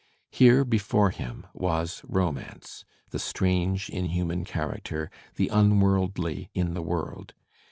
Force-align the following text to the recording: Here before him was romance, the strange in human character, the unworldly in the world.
Here 0.31 0.65
before 0.65 1.11
him 1.11 1.45
was 1.53 2.01
romance, 2.07 2.85
the 3.11 3.19
strange 3.19 3.87
in 3.87 4.05
human 4.05 4.45
character, 4.45 5.11
the 5.35 5.49
unworldly 5.49 6.49
in 6.55 6.73
the 6.73 6.81
world. 6.81 7.35